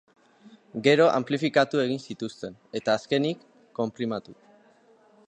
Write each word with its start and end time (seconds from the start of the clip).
Gero, 0.87 1.05
anplifikatu 1.17 1.83
egin 1.83 2.01
zituzten, 2.07 2.57
eta 2.81 2.97
azkenik, 3.01 3.45
konprimatu. 3.81 4.39